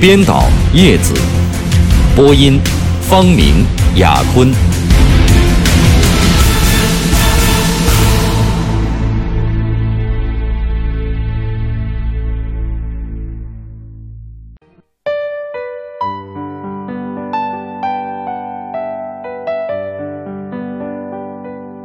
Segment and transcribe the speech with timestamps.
[0.00, 1.12] 编导叶子，
[2.14, 2.60] 播音
[3.00, 4.48] 方明、雅坤。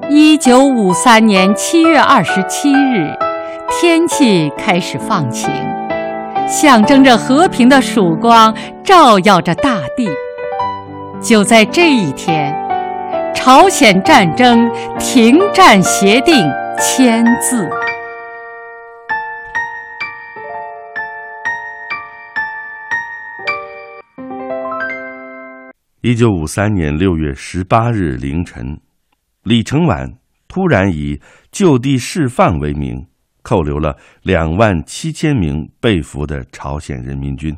[0.08, 3.12] 一九五三年七月二十七日，
[3.72, 5.73] 天气开始放晴。
[6.48, 10.10] 象征着和平的曙光照耀着大地。
[11.22, 12.54] 就在这一天，
[13.34, 16.36] 朝鲜战争停战协定
[16.80, 17.70] 签字。
[26.02, 28.82] 一九五三年六月十八日凌晨，
[29.44, 30.16] 李承晚
[30.50, 33.08] 突然以就地释放为名。
[33.44, 37.56] 扣留了两万七千名被俘的朝鲜人民军，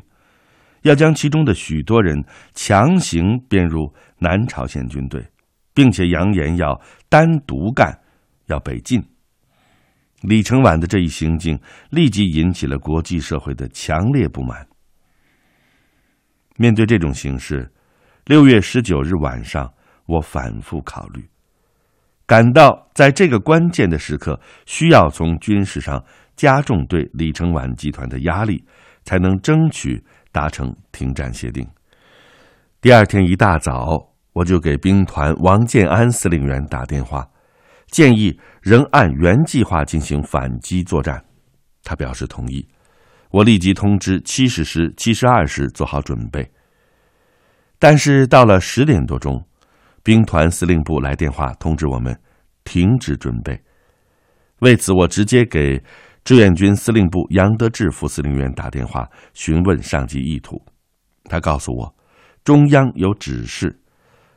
[0.82, 5.24] 要将其中的许多人强行编入南朝鲜军队，
[5.72, 8.00] 并且扬言要单独干，
[8.46, 9.02] 要北进。
[10.22, 11.58] 李承晚的这一行径
[11.90, 14.66] 立即引起了国际社会的强烈不满。
[16.56, 17.70] 面对这种形势，
[18.24, 19.72] 六月十九日晚上，
[20.06, 21.22] 我反复考虑。
[22.26, 28.64] 感到在这个关键的时刻，需要从军事上加重对李承晚集团的压力，
[29.04, 31.64] 才能争取达成停战协定。
[32.80, 37.24] 第二天一大早，我就给兵团王建安司令员打电话，
[37.86, 41.24] 建议仍按原计划进行反击作战。
[41.84, 42.66] 他表示同意。
[43.30, 46.50] 我立即通知七十师、七十二师做好准备。
[47.78, 49.44] 但是到了十点多钟。
[50.06, 52.16] 兵团司令部来电话通知我们
[52.62, 53.60] 停止准备。
[54.60, 55.82] 为此，我直接给
[56.22, 60.62] 志愿军司令部杨德志副司令员打电话询问上级意图。
[61.24, 61.92] 他告诉我，
[62.44, 63.76] 中央有指示，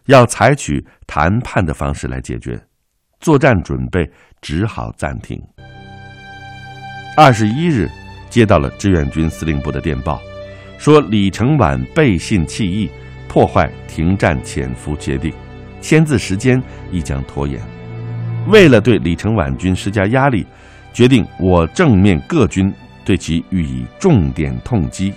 [0.07, 2.59] 要采取谈判的方式来解决，
[3.19, 5.39] 作战准备只好暂停。
[7.15, 7.87] 二十一日，
[8.27, 10.19] 接到了志愿军司令部的电报，
[10.79, 12.89] 说李承晚背信弃义，
[13.27, 15.31] 破坏停战潜伏协定。
[15.81, 17.59] 签字时间亦将拖延。
[18.47, 20.45] 为了对李承晚军施加压力，
[20.93, 22.73] 决定我正面各军
[23.05, 25.13] 对其予以重点痛击。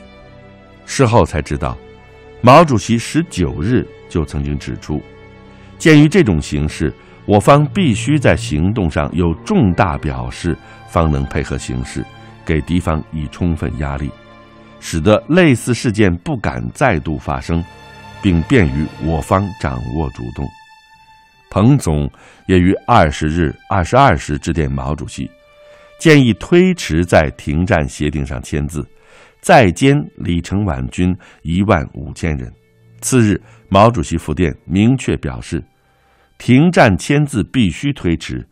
[0.84, 1.77] 事后才知道，
[2.41, 5.01] 毛主席十九日就曾经指出，
[5.78, 6.93] 鉴于这种形势，
[7.25, 10.56] 我方必须在行动上有重大表示，
[10.91, 12.05] 方能配合形势，
[12.45, 14.11] 给敌方以充分压力，
[14.81, 17.65] 使得类似事件不敢再度发生。
[18.22, 20.47] 并便于我方掌握主动。
[21.50, 22.10] 彭总
[22.47, 25.31] 也于二十日二十二时致电毛主席，
[25.99, 28.87] 建议推迟在停战协定上签字，
[29.41, 32.50] 再歼李承晚军一万五千人。
[33.03, 33.38] 次日，
[33.69, 35.62] 毛主席复电明确表示，
[36.39, 38.47] 停战签字必须推迟，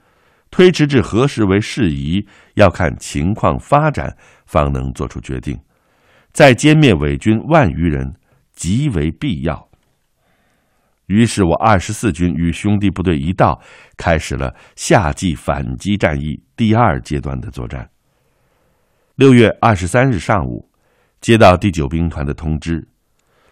[0.51, 2.23] 推迟至何时为适宜，
[2.55, 4.15] 要看情况发展，
[4.45, 5.59] 方能作出决定。
[6.33, 8.13] 再歼灭伪军万余人。
[8.61, 9.71] 极为必要。
[11.07, 13.59] 于是我二十四军与兄弟部队一道，
[13.97, 17.89] 开始了夏季反击战役第二阶段的作战。
[19.15, 20.69] 六月二十三日上午，
[21.23, 22.87] 接到第九兵团的通知，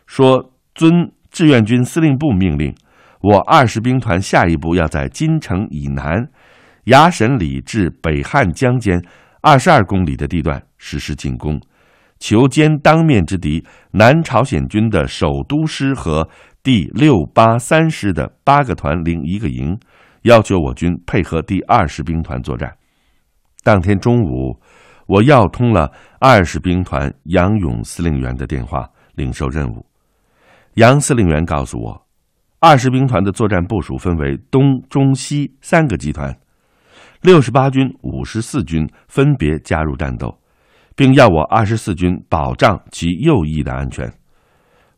[0.07, 2.75] 说遵志愿军司令部命令，
[3.23, 6.29] 我二十兵团下一步要在金城以南，
[6.85, 9.03] 牙沈里至北汉江间
[9.41, 11.59] 二十二公里的地段实施进攻。
[12.19, 16.29] 求歼当面之敌南朝鲜军的首都师和
[16.63, 19.79] 第六八三师的八个团零一个营，
[20.23, 22.77] 要求我军配合第二十兵团作战。
[23.63, 24.61] 当天中午，
[25.07, 29.87] 我要通了二十兵团杨勇司令员的电话，领受任务。
[30.75, 32.07] 杨司令员告诉我，
[32.61, 36.37] 二十兵团的作战部署分为东、中、西三个集团，
[37.23, 40.39] 六十八军、五十四军分别加入战斗。
[40.99, 44.13] 并要我二十四军保障其右翼的安全，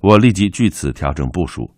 [0.01, 1.75] 我立即据此调整部署，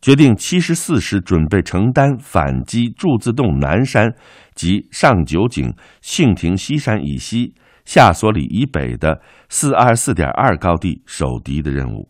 [0.00, 4.14] 决定七十四师准备承担反击祝自洞南山
[4.54, 7.54] 及上九井、杏亭西山以西、
[7.84, 12.08] 下所里以北的四二四点二高地守敌的任务，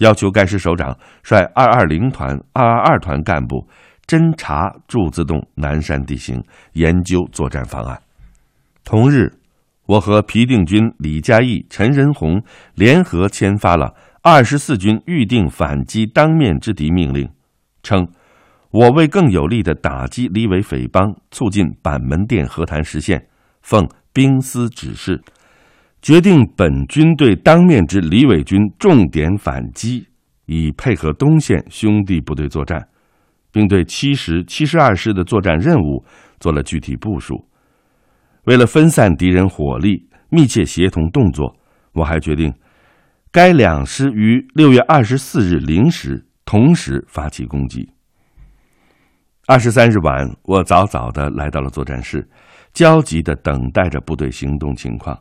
[0.00, 3.66] 要求该师首长率二二零团、二二二团干部
[4.06, 7.98] 侦察祝自洞南山地形，研究作战方案。
[8.84, 9.32] 同日，
[9.92, 12.42] 我和皮定均、李佳义、陈仁洪
[12.74, 17.28] 联合签发了二十四军预定反击当面之敌命令，
[17.82, 18.08] 称
[18.70, 23.26] 我为更有力的打击李伟匪帮，促进板门店和谈实现，
[23.60, 25.20] 奉兵司指示。
[26.00, 30.06] 决定本军对当面之李伟军重点反击，
[30.46, 32.88] 以配合东线兄弟部队作战，
[33.52, 36.02] 并对七十七十二师的作战任务
[36.40, 37.46] 做了具体部署。
[38.44, 41.56] 为了分散敌人火力，密切协同动作，
[41.92, 42.52] 我还决定，
[43.30, 47.88] 该两师于六月二十四日零时同时发起攻击。
[49.46, 52.28] 二十三日晚，我早早的来到了作战室，
[52.72, 55.16] 焦急的等待着部队行动情况。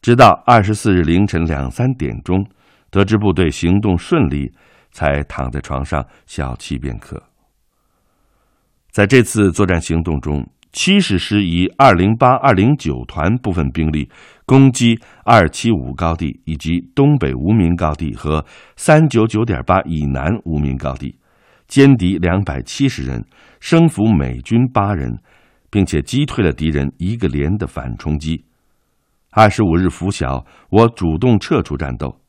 [0.00, 2.44] 直到二十四日凌晨两三点钟，
[2.90, 4.52] 得知部队行动顺利，
[4.90, 7.22] 才躺在床上小憩片刻。
[8.90, 14.10] 在这次作战行动中，七十师以二零八、二零九团部分兵力
[14.44, 18.44] 攻击二七五高地以及东北无名高地和
[18.76, 21.16] 三九九点八以南无名高地，
[21.68, 23.24] 歼敌两百七十人，
[23.58, 25.18] 生俘美军八人，
[25.70, 28.44] 并且击退了敌人一个连的反冲击。
[29.30, 32.20] 二十五日拂晓，我主动撤出战斗。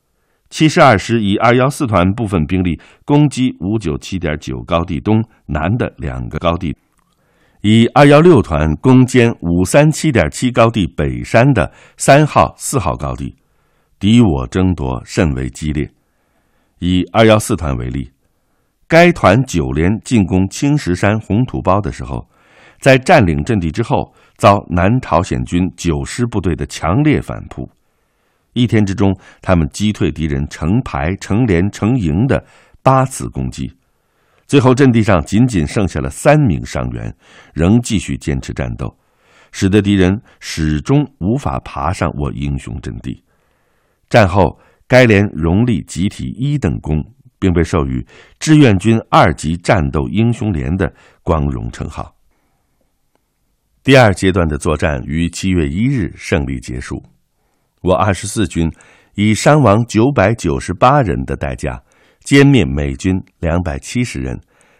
[0.50, 6.74] 七十二师以二幺四团部分兵力攻击五九七点九高地东南的两个高地，
[7.62, 13.36] 以二幺六团攻坚五三七点七高地北山的三号、四号高地，
[13.98, 15.90] 敌我争夺甚为激烈。
[16.78, 18.10] 以二幺四团为例，
[18.86, 22.28] 该团九连进攻青石山红土包的时候，
[22.80, 24.12] 在占领阵地之后。
[24.38, 27.68] 遭南朝鲜军九师部队的强烈反扑，
[28.52, 29.12] 一天之中，
[29.42, 32.46] 他们击退敌人成排、成连、成营的
[32.80, 33.74] 八次攻击，
[34.48, 37.14] 最后阵地上仅仅剩下了三名伤员，
[37.52, 38.96] 仍继续坚持战斗，
[39.52, 43.22] 使得敌人始终无法爬上我英雄阵地。
[44.08, 46.96] 战后，该连荣立集体一等功，
[47.38, 48.04] 并被授予
[48.38, 50.90] 志愿军二级战斗英雄连的
[51.22, 52.16] 光荣称号。
[53.84, 57.02] 第二阶段的作战于七月一日胜利结束，
[57.82, 58.72] 我二十四军
[59.14, 61.82] 以伤亡九百九十八人的代价
[62.28, 64.38] 歼灭美军两百七十人，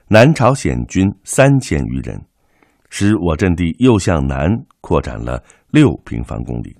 [0.09, 2.23] 南朝鲜军三千余人，
[2.91, 4.50] 使我阵地又向南
[4.83, 6.77] 扩展了六平方公里。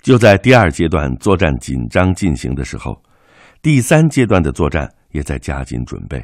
[0.00, 3.00] 就在第二阶段作战紧张进行的时候，
[3.62, 6.20] 第三阶段的作战也在加紧准备。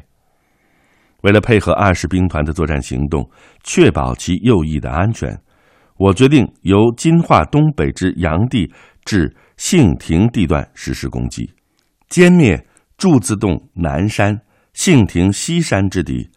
[1.21, 3.25] 为了配合二十兵团的作战行动，
[3.63, 5.41] 确保其右翼的安全，
[5.95, 8.69] 我决定由金化东北之杨地
[9.05, 11.49] 至杏亭地段实施攻击，
[12.09, 12.67] 歼灭
[12.97, 14.41] 柱子洞南山、
[14.73, 16.27] 杏亭西山之敌，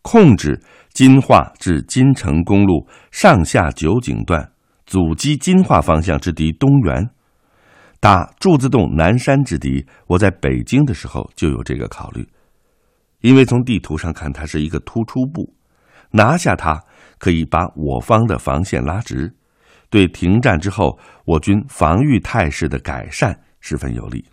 [0.00, 0.62] 控制
[0.92, 4.52] 金化至金城公路上下九井段，
[4.86, 7.10] 阻击金化方向之敌东援。
[7.98, 12.24] 打柱子洞南山之敌，我在北京的时候就有这个考虑。
[13.20, 15.52] 因为从地图上看，它是一个突出部，
[16.12, 16.80] 拿下它
[17.18, 19.34] 可以把我方的防线拉直，
[19.90, 24.24] 对停战之后我军防御态势的改善十分有利。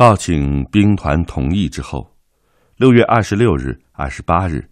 [0.00, 2.10] 报请兵团同意之后，
[2.78, 4.66] 六月二十六日、二十八日，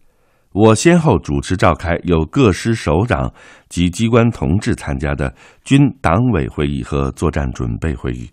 [0.52, 3.30] 我先后主持召开有各师首长
[3.68, 5.30] 及机关同志参加的
[5.64, 8.26] 军党委会议和作战准备会议。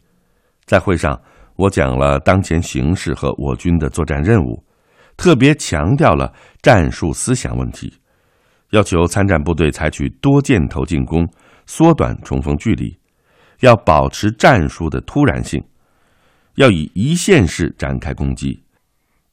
[0.63, 1.21] 在会上，
[1.57, 4.63] 我讲了当前形势和我军的作战任务。
[5.17, 7.93] 特别强调了战术思想问题，
[8.69, 11.27] 要求参战部队采取多箭头进攻，
[11.65, 12.97] 缩短冲锋距离，
[13.59, 15.61] 要保持战术的突然性，
[16.55, 18.63] 要以一线式展开攻击，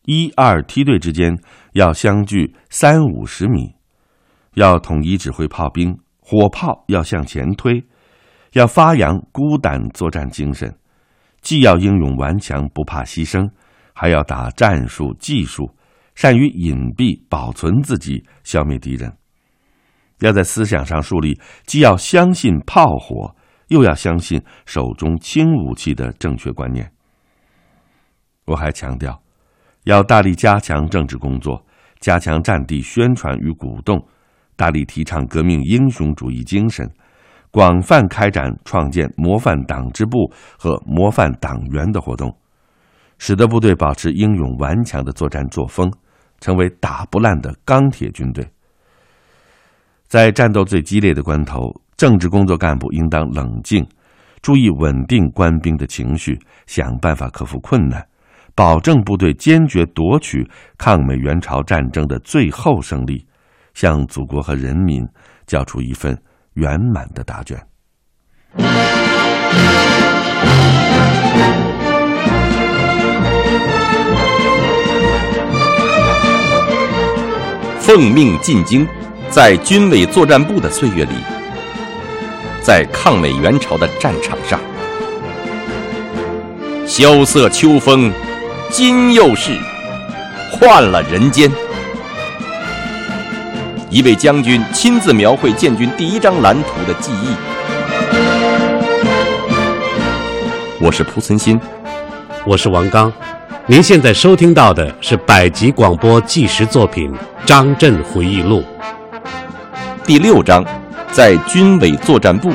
[0.04, 1.38] 一二梯队之间
[1.72, 3.74] 要相距三五十米，
[4.54, 7.84] 要统一指挥炮兵，火炮要向前推，
[8.52, 10.76] 要发扬孤胆作战精神，
[11.40, 13.48] 既要英勇顽强，不怕牺牲。
[13.94, 15.70] 还要打战术技术，
[16.14, 19.12] 善于隐蔽保存自己，消灭敌人。
[20.20, 23.36] 要在思想上树立既要相信炮火，
[23.68, 26.90] 又要相信手中轻武器的正确观念。
[28.44, 29.20] 我还强调，
[29.84, 31.64] 要大力加强政治工作，
[32.00, 34.04] 加强战地宣传与鼓动，
[34.56, 36.90] 大力提倡革命英雄主义精神，
[37.50, 42.36] 广泛开展创建模范党支部和模范党员的活动。
[43.18, 45.88] 使得部队保持英勇顽强的作战作风，
[46.40, 48.44] 成为打不烂的钢铁军队。
[50.08, 53.86] 在战斗最激烈的关头，政治工作干部应当冷静，
[54.40, 58.04] 注意稳定官兵的情绪，想办法克服困难，
[58.54, 63.26] 保证部队坚决夺取抗美援朝战争的最后胜利，
[63.74, 65.06] 向祖国和人民
[65.46, 66.16] 交出一份
[66.54, 67.58] 圆满的答卷。
[77.78, 78.86] 奉命进京，
[79.28, 81.14] 在军委作战部的岁月里，
[82.62, 84.60] 在抗美援朝的战场上，
[86.86, 88.12] 萧瑟秋风，
[88.72, 89.54] 今又是
[90.50, 91.52] 换了人间。
[93.90, 97.36] 一位将军亲自描绘建军第一张蓝图的记忆。
[100.80, 101.60] 我是蒲存昕，
[102.46, 103.12] 我是王刚。
[103.66, 107.12] 您现在收听到的是百集广播纪实作品
[107.44, 108.64] 《张震回忆录》
[110.06, 110.64] 第六章，
[111.10, 112.50] 在军委作战部。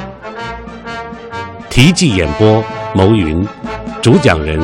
[1.70, 2.64] 题记演播：
[2.96, 3.48] 牟云，
[4.02, 4.60] 主讲人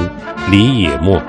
[0.51, 1.21] 李野墨。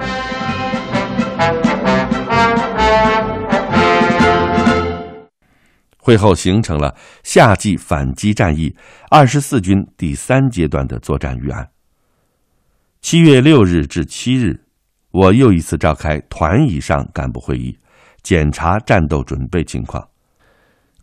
[5.99, 8.76] 会后形成了夏季反击战役
[9.11, 11.68] 二十四军第三阶段的作战预案。
[13.00, 14.61] 七月六日至七日。
[15.11, 17.78] 我又一次召开团以上干部会议，
[18.25, 20.09] 检查战斗准备情况。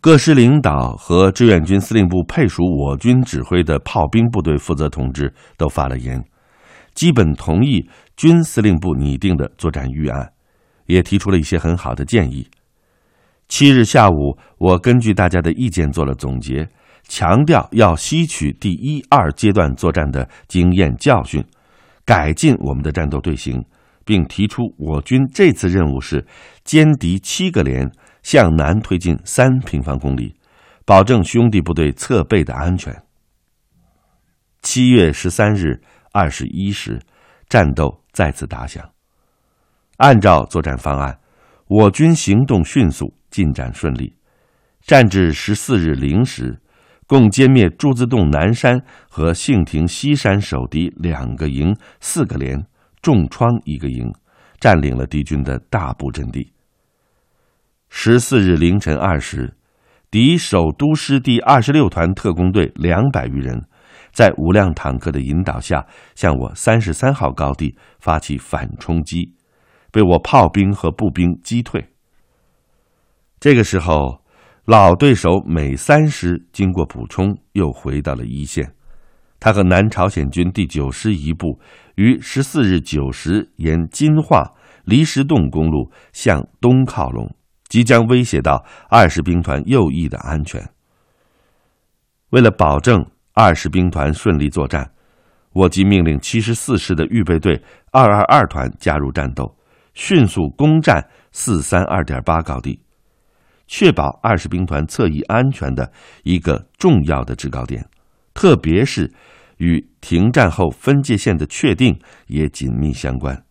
[0.01, 6.21] 各师领导和志愿军司令部配属我军指挥的炮兵部队负责同志都发了言，
[6.93, 10.31] 基本同意军司令部拟定的作战预案，
[10.85, 12.47] 也提出了一些很好的建议。
[13.47, 16.69] 七日下午，我根据大家的意见做了总结，
[17.07, 21.43] 强调要吸取第一、二阶段作战的经验教训，
[22.05, 23.63] 改进我们的战斗队形。
[24.03, 26.25] 并提出，我军这次任务是
[26.65, 27.89] 歼敌七个连，
[28.23, 30.33] 向南推进三平方公里，
[30.85, 33.03] 保证兄弟部队侧背的安全。
[34.63, 36.99] 七月十三日二十一时，
[37.49, 38.89] 战斗再次打响。
[39.97, 41.19] 按照作战方案，
[41.67, 44.15] 我军行动迅速，进展顺利。
[44.81, 46.59] 战至十四日零时，
[47.07, 52.65] 共歼灭朱自洞南山和杏亭西山守敌两个营、四个连。
[53.01, 54.13] 重创一个营，
[54.59, 56.53] 占领了敌军的大部阵地。
[57.89, 59.55] 十四日凌晨二时，
[60.11, 63.65] 敌首都师第二十六团特工队两百余人，
[64.11, 69.33] 在五辆坦克的引导下，向我三十三号高地发起反冲击，
[69.91, 71.87] 被我炮兵和步兵击退。
[73.39, 74.23] 这个时候，
[74.65, 78.73] 老对手美三师经过补充，又回到了一线。
[79.39, 81.59] 他和南朝鲜军第九师一部
[81.95, 84.53] 于十四日九时沿金化
[84.85, 87.35] 离石洞公路向东靠拢，
[87.67, 90.69] 即将威胁到二十兵团右翼的安全。
[92.29, 93.03] 为了保证
[93.33, 94.91] 二十兵团顺利作战，
[95.53, 97.61] 我即命令七十四师的预备队
[97.91, 99.57] 二二二团加入战斗，
[99.93, 102.81] 迅速攻占四三二点八高地，
[103.67, 105.91] 确保二十兵团侧翼安全的
[106.23, 107.85] 一个重要的制高点，
[108.33, 109.11] 特别是。
[109.57, 111.95] 与停战后分界线的确定
[112.25, 113.43] 也紧密相关。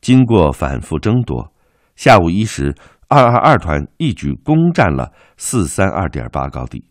[0.00, 1.52] 经过反复争夺，
[1.96, 2.74] 下午一时，
[3.08, 6.82] 二二二团一举攻占了四三二点八高地。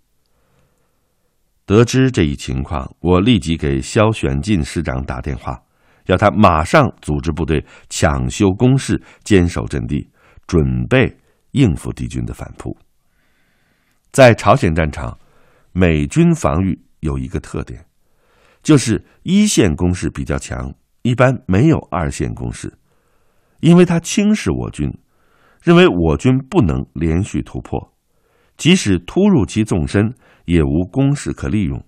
[1.67, 5.61] 得知这一情况，我立即给肖选进师长打电话，
[6.05, 10.09] 要他马上组织部队抢修工事，坚守阵地，
[10.47, 11.17] 准备
[11.51, 12.75] 应付敌军的反扑。
[14.13, 15.19] 在朝鲜战场，
[15.73, 17.83] 美军防御有一个特点。
[18.63, 22.77] 就是一线攻势比较强，一般没有二线攻势，
[23.59, 24.89] 因为他轻视我军，
[25.61, 27.93] 认为我军不能连续突破，
[28.55, 30.13] 即使突入其纵深，
[30.47, 31.79] 也无攻势可利用。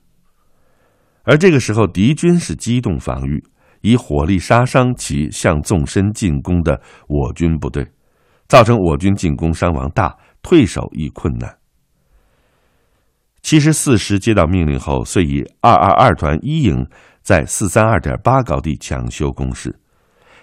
[1.23, 3.43] 而这个时候，敌军是机动防御，
[3.81, 7.87] 以火力杀伤其向纵深进攻的我军部队，
[8.47, 11.57] 造成我军进攻伤亡大，退守亦困难。
[13.41, 16.85] 七十四师接到命令后，遂以二二二团一营
[17.21, 19.79] 在四三二点八高地抢修工事，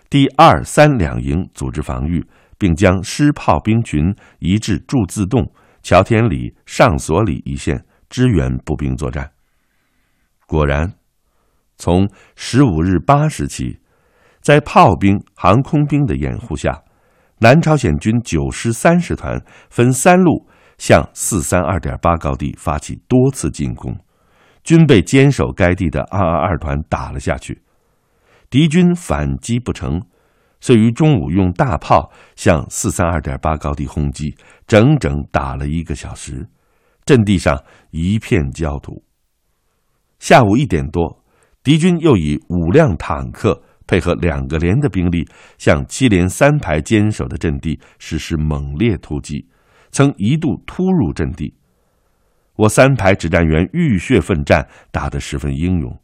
[0.08, 2.24] 第二三两营组织防御，
[2.58, 7.84] 并将师炮兵群移至驻自洞、桥田里、上所里一线
[8.16, 9.30] 支援步兵作战。
[10.46, 10.94] 果然，
[11.76, 13.78] 从十五日八时起，
[14.40, 16.82] 在炮兵、航空兵的掩护下，
[17.40, 20.48] 南朝鲜军九师三十团分三路。
[20.78, 23.98] 向四三二点八高地发起多次进攻，
[24.62, 27.62] 均被坚守该地的二二二团打了下去。
[28.50, 30.02] 敌军反击不成，
[30.60, 36.46] 遂于中午用大炮向四三二点八高地轰击，整整打了一个小时，
[37.06, 39.04] 阵地上一片焦土。
[40.18, 41.22] 下午一点多，
[41.62, 45.24] 敌军又以五辆坦克配合两个连的兵力，
[45.56, 49.46] 向七连三排坚守的阵地实施猛烈突击，
[49.90, 51.54] 曾一度突入阵地。
[52.56, 55.96] 我三排指战员浴血奋战，打得十分英勇。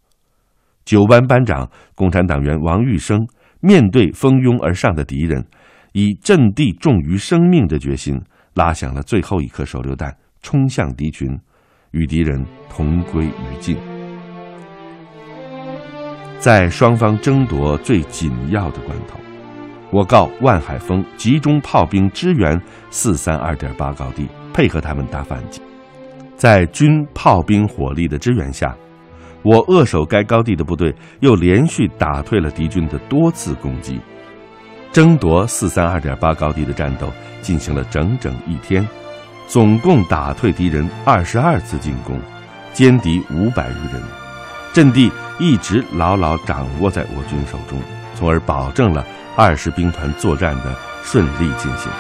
[0.84, 3.26] 九班班长共产党员王玉生
[3.60, 5.44] 面对蜂拥而上的敌人，
[5.94, 8.20] 以阵地重于生命的决心，
[8.54, 11.28] 拉响了最后一颗手榴弹，冲向敌群，
[11.92, 13.76] 与敌人同归于尽。
[16.38, 19.18] 在双方争夺最紧要的关头，
[19.90, 25.62] 我告万海峰集中炮兵支援四三二点八高地，配合他们打反击。
[26.36, 28.76] 在军炮兵火力的支援下，
[29.42, 34.00] 我扼守该高地的部队又连续打退了敌军的多次攻击。
[34.90, 37.08] 争夺四三二点八高地的战斗
[37.40, 38.84] 进行了整整一天，
[39.46, 42.18] 总共打退敌人二十二次进攻，
[42.72, 44.02] 歼敌五百余人，
[44.72, 47.78] 阵地一直牢牢掌握在我军手中，
[48.14, 49.04] 从而保证了
[49.36, 51.92] 二十兵团作战的顺利进行。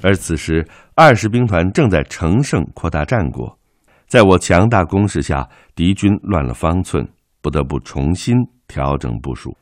[0.00, 3.58] 而此时，二十兵团正在乘胜扩大战果，
[4.06, 7.06] 在我强大攻势下，敌军乱了方寸，
[7.42, 8.36] 不得不重新
[8.66, 9.54] 调整部署。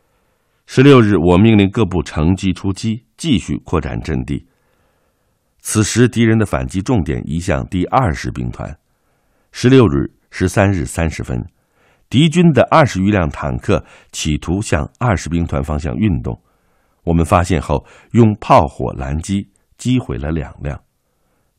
[0.66, 4.44] 十六日，我命令各部乘机出击，继续扩展阵地。
[5.60, 8.76] 此时，敌人的反击重点移向第二十兵团。
[9.52, 11.40] 十六日、十三日三十分，
[12.10, 16.38] 敌军的二十余辆坦克企图向二十兵团方向运动，
[17.04, 20.78] 我们发现后，用炮火拦击，击毁了两辆。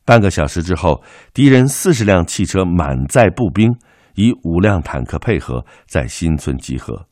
[0.04, 3.74] 半个小时之后，敌人四十辆汽车满载步兵，
[4.16, 7.07] 以五辆坦克配合，在新村集合。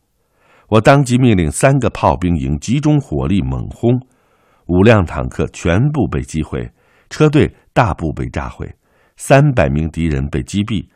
[0.69, 3.91] 我当即命令三个炮兵营集中火力猛轰，
[4.67, 6.71] 五辆坦克全部被击毁，
[7.11, 8.75] 车队大部被炸毁，
[9.17, 10.89] 三百名敌人被击毙。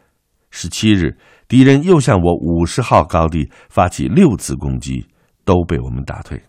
[0.50, 1.16] 十七日，
[1.48, 5.06] 敌人又向我五十号高地发起六次攻击，
[5.44, 6.42] 都被我们打退。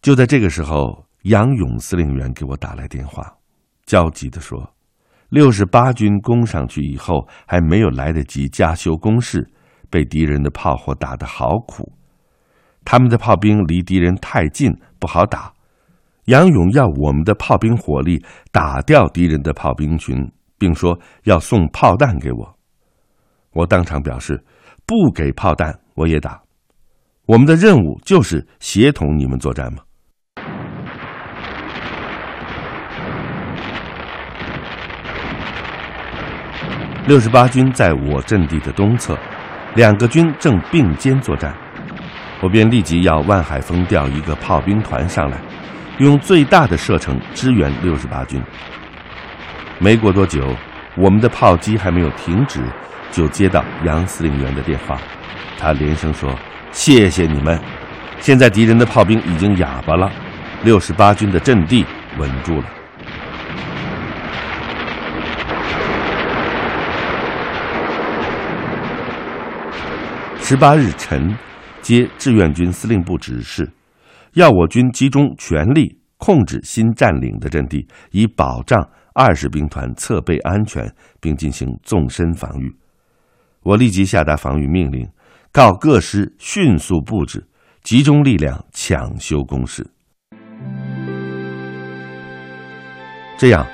[0.00, 1.04] 就在这个时候。
[1.24, 3.38] 杨勇司令员给我打来电话，
[3.86, 4.74] 焦急地说
[5.30, 9.50] ：“六十八军攻上去以后，还没有来得及加修工事，
[9.94, 11.92] 被敌人的炮火打得好苦。
[12.84, 15.52] 他们的炮兵离敌人太近，不好打。
[16.24, 22.58] 杨勇要我们的炮兵火力打掉敌人的炮兵群，并说要送炮弹给我。
[23.52, 24.44] 我当场表示，
[24.84, 26.42] 不给炮弹我也打。
[27.26, 29.78] 我们的任务就是协同你们作战嘛。”
[37.06, 39.16] 六十八军在我阵地的东侧，
[39.74, 41.52] 两个军正并肩作战，
[42.40, 45.36] 我便立即要万海峰调一个炮兵团上来，
[45.98, 48.40] 用最大的射程支援六十八军。
[49.80, 50.54] 没过多久，
[50.94, 52.60] 我们的炮击还没有停止，
[53.10, 54.96] 就接到杨司令员的电话，
[55.58, 56.32] 他连声说
[56.70, 57.60] ：“谢谢你们，
[58.20, 60.08] 现在敌人的炮兵已经哑巴了，
[60.62, 61.84] 六十八军的阵地
[62.16, 62.64] 稳住了。”
[70.46, 71.34] 十八日晨，
[71.80, 73.66] 接志愿军司令部指示，
[74.34, 82.76] 要我军集中全力控制新占领的阵地，以保障二十兵团侧背安全，并进行纵深防御。
[83.62, 85.08] 我立即下达防御命令，
[85.50, 87.48] 告各师迅速布置，
[87.82, 89.86] 集中力量抢修工事。
[93.38, 93.66] 这样，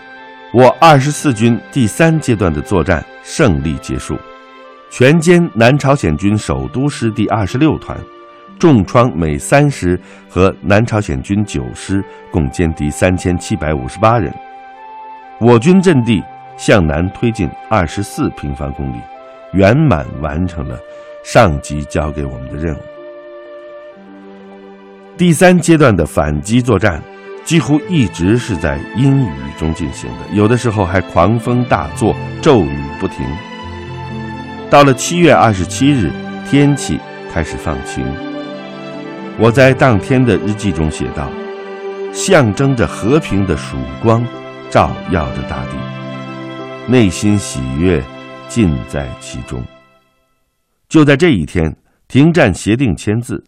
[0.55, 4.17] 我二十四军第三阶段的作战胜利结束。
[4.91, 7.97] 全歼南朝鲜军首都师第二十六团，
[8.59, 9.99] 重创美三师
[10.29, 14.35] 和南朝鲜军九师，共歼敌三千七百五十八人。
[15.39, 16.21] 我军阵地
[16.57, 18.97] 向南推进二十四平方公里，
[19.53, 20.77] 圆满完成了
[21.25, 22.81] 上级交给我们的任务。
[25.17, 27.01] 第三阶段的反击作战，
[27.45, 33.25] 几乎一直是在阴雨中进行的，有的时候还狂风大作，骤雨不停。
[34.71, 36.13] 到了七月二十七日，
[36.49, 36.97] 天气
[37.29, 38.07] 开始放晴。
[39.37, 41.29] 我在当天的日记中写道
[42.15, 44.25] ：“象征着和平的曙光，
[44.71, 45.77] 照耀着大地，
[46.87, 48.01] 内心喜悦
[48.49, 49.61] 尽在其中。”
[50.89, 53.45] 就在这一天，停战协定签字，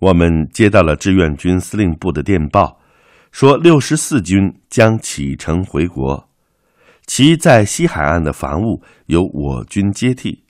[0.00, 2.80] 我们接到了志愿军司令部的电报，
[3.30, 6.28] 说六十四军将启程回国，
[7.06, 10.42] 其在西海岸的防务由我军接替。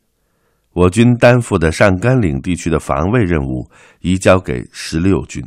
[0.77, 3.67] 我军担负的上甘岭地区的防卫任务
[4.01, 5.43] 移交给十六军。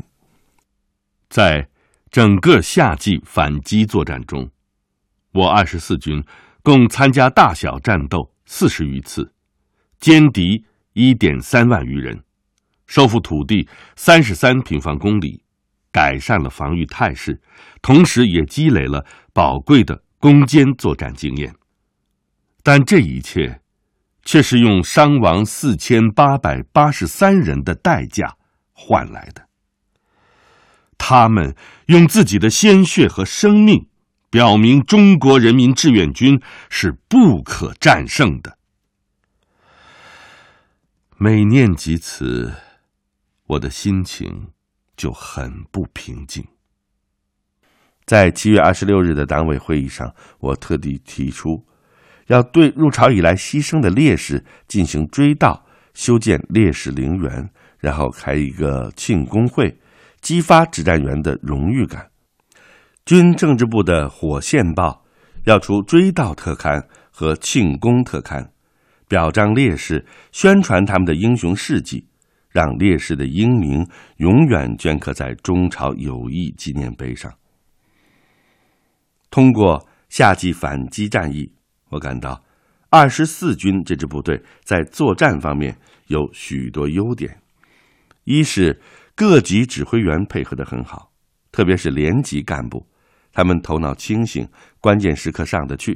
[1.30, 1.70] 在
[2.10, 4.50] 整个夏季反击作战中，
[5.34, 6.24] 我二十四军
[6.64, 9.32] 共参加大小战斗四十余次，
[10.02, 12.24] 歼敌一点三万余人，
[12.88, 15.44] 收复土地三十三平方公里，
[15.92, 17.40] 改善了防御态势，
[17.84, 21.54] 同时也积累了宝贵的攻坚作战经验。
[22.64, 23.62] 但这一切，
[24.24, 28.36] 却是用伤亡四千八百八十三人的代价
[28.72, 29.48] 换来的。
[30.98, 31.56] 他们
[31.88, 33.90] 用自己的鲜血和生命。
[34.32, 38.60] 表明中国人民志愿军是不可战胜的。
[41.18, 42.54] 每念及此，
[43.48, 44.50] 我的心情
[44.96, 46.46] 就很不平静。
[48.06, 51.66] 在七月二十六日的党委会议上，我特地提出，
[52.30, 55.62] 要对入朝以来牺牲的烈士进行追悼，
[55.94, 59.76] 修建烈士陵园，然后开一个庆功会，
[60.22, 62.10] 激发指战员的荣誉感。
[63.04, 65.04] 军政治部的《火线报》
[65.46, 68.52] 要出追悼特刊和庆功特刊，
[69.08, 72.06] 表彰烈士，宣传他们的英雄事迹，
[72.52, 73.84] 让烈士的英名
[74.18, 77.34] 永远镌刻在中朝友谊纪念碑上。
[79.32, 81.52] 通过夏季反击战役，
[81.90, 82.44] 我感到
[82.90, 87.40] 二十四军这支部队在作战方面有许多优点：
[88.24, 88.80] 一是
[89.16, 91.12] 各级指挥员配合得很好，
[91.52, 92.88] 特别是连级干部。
[93.32, 94.48] 他们头脑清醒，
[94.80, 95.94] 关键时刻上得去；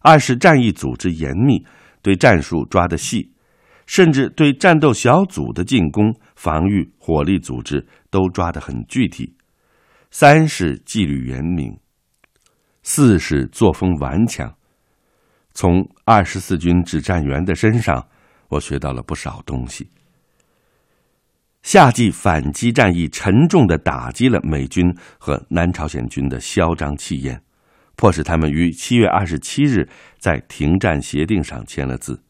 [0.00, 1.66] 二是战役组织严密，
[2.02, 3.32] 对战术抓得细，
[3.86, 9.34] 甚至对战斗小组的进攻、防御、火力组织都抓得很具体；
[10.12, 11.72] 三是纪律严明；
[12.84, 14.54] 四是作风顽强。
[15.54, 18.06] 从二十四军指战员的身上，
[18.48, 19.88] 我学到了不少东西。
[21.62, 27.40] 夏季反击战役沉重的打击了美军和南朝鲜军的嚣张气焰，
[27.94, 29.88] 迫使他们于七月二十七日
[30.18, 32.20] 在停战协定上签了字。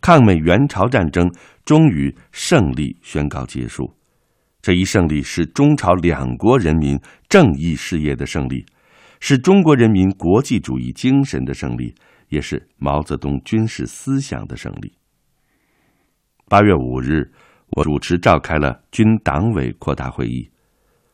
[0.00, 1.30] 抗美援朝战争
[1.64, 3.94] 终于胜利宣告结束。
[4.62, 8.64] 这一胜利是中朝两国人民正义事业的胜利，
[9.20, 11.94] 是中国人民国际主义精神的胜利，
[12.28, 14.92] 也是毛泽东军事思想的胜利。
[16.48, 17.30] 八月五日。
[17.70, 20.48] 我主持召开了军党委扩大会议，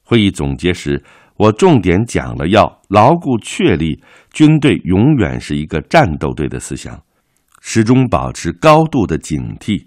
[0.03, 1.03] 会议总结时，
[1.37, 7.03] 我重点讲了要牢固确立军队永远是一个战斗队的思想，
[7.63, 9.87] 始终保持高度的警惕，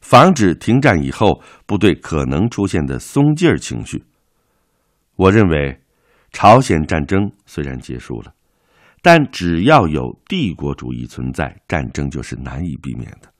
[0.00, 4.04] 防止停战以后部队可能出现的松劲儿情绪。
[5.16, 5.80] 我认为，
[6.30, 8.32] 朝鲜战争虽然结束了，
[9.06, 13.32] 但只要有帝国主义存在，战争就是难以避免的。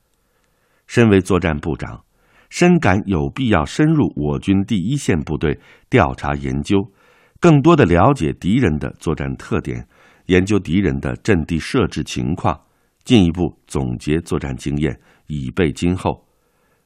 [0.85, 2.05] 身为作战部长。
[2.49, 6.77] 深感有必要深入我军第一线部队调查研究，
[7.41, 9.85] 更多的了解敌人的作战特点，
[10.27, 12.57] 研究敌人的阵地设置情况，
[13.03, 16.25] 进一步总结作战经验，以备今后。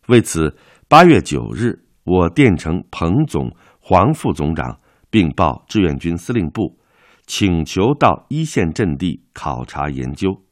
[0.07, 4.79] 为此，八月九日，我电呈彭总、黄副总长，
[5.11, 6.75] 并报志愿军司令部，
[7.33, 10.43] 请求到一线阵地考察研究。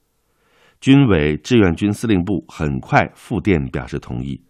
[0.79, 4.41] 军委志愿军司令部很快复电表示同意。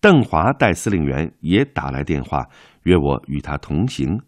[0.00, 2.48] 邓华代司令员也打来电话，
[2.84, 4.20] 约我与他同行。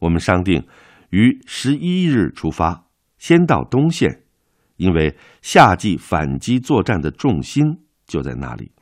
[0.00, 0.66] 我们商定
[1.10, 2.86] 于十一日出发，
[3.18, 4.24] 先到东线，
[4.76, 8.72] 因为夏季反击作战的重心就在那里。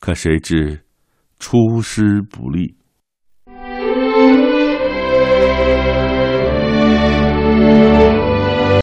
[0.00, 0.84] 可谁知
[1.38, 2.74] 出师不利。